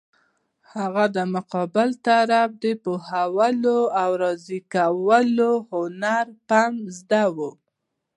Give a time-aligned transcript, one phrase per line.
[0.75, 7.51] هغه د مقابل طرف د پوهولو او راضي کولو هنر او فن زده وو.